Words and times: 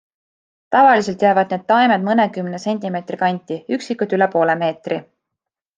Tavaliselt 0.75 1.25
jäävad 1.25 1.53
need 1.55 1.67
taimed 1.73 2.07
mõnekümne 2.09 2.63
sentimeetri 2.65 3.21
kanti, 3.25 3.61
üksikud 3.79 4.19
üle 4.19 4.31
poole 4.37 4.57
meetri. 4.65 5.03